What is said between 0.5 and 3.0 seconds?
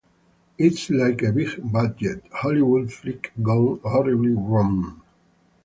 It's like a big-budget Hollywood